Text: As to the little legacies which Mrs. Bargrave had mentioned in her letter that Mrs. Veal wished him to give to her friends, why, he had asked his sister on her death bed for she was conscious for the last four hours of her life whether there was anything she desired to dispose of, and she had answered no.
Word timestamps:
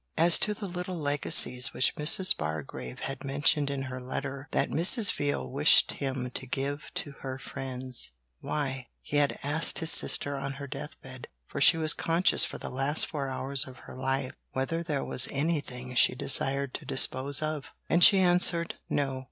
As 0.17 0.39
to 0.39 0.55
the 0.55 0.65
little 0.65 0.97
legacies 0.97 1.75
which 1.75 1.95
Mrs. 1.95 2.35
Bargrave 2.35 3.01
had 3.01 3.23
mentioned 3.23 3.69
in 3.69 3.83
her 3.83 3.99
letter 4.01 4.47
that 4.49 4.71
Mrs. 4.71 5.11
Veal 5.11 5.47
wished 5.47 5.91
him 5.91 6.31
to 6.31 6.47
give 6.47 6.89
to 6.95 7.11
her 7.21 7.37
friends, 7.37 8.09
why, 8.39 8.87
he 8.99 9.17
had 9.17 9.37
asked 9.43 9.77
his 9.77 9.91
sister 9.91 10.35
on 10.35 10.53
her 10.53 10.65
death 10.65 10.99
bed 11.03 11.27
for 11.45 11.61
she 11.61 11.77
was 11.77 11.93
conscious 11.93 12.43
for 12.43 12.57
the 12.57 12.71
last 12.71 13.05
four 13.05 13.29
hours 13.29 13.67
of 13.67 13.77
her 13.85 13.93
life 13.95 14.33
whether 14.53 14.81
there 14.81 15.05
was 15.05 15.27
anything 15.29 15.93
she 15.93 16.15
desired 16.15 16.73
to 16.73 16.83
dispose 16.83 17.43
of, 17.43 17.71
and 17.87 18.03
she 18.03 18.17
had 18.17 18.27
answered 18.29 18.75
no. 18.89 19.19